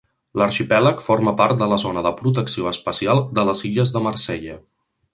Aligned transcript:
L'arxipèlag 0.41 1.03
forma 1.07 1.33
part 1.43 1.59
de 1.61 1.67
la 1.75 1.79
zona 1.85 2.03
de 2.07 2.13
protecció 2.23 2.73
especial 2.73 3.25
de 3.41 3.47
les 3.51 3.65
illes 3.73 3.97
de 3.99 4.07
Marsella. 4.11 4.61